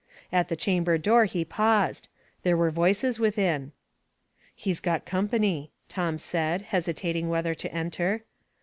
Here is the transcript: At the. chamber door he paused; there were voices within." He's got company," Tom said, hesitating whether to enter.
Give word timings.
At 0.31 0.47
the. 0.47 0.55
chamber 0.55 0.97
door 0.97 1.25
he 1.25 1.45
paused; 1.45 2.07
there 2.41 2.57
were 2.57 2.71
voices 2.71 3.19
within." 3.19 3.71
He's 4.55 4.79
got 4.79 5.05
company," 5.05 5.69
Tom 5.89 6.17
said, 6.17 6.63
hesitating 6.63 7.29
whether 7.29 7.53
to 7.53 7.71
enter. 7.71 8.23